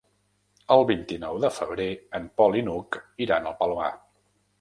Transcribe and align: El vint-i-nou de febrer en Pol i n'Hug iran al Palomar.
El 0.75 0.85
vint-i-nou 0.91 1.37
de 1.43 1.51
febrer 1.57 1.87
en 2.19 2.25
Pol 2.41 2.57
i 2.61 2.65
n'Hug 2.69 2.97
iran 3.27 3.51
al 3.51 3.55
Palomar. 3.61 3.91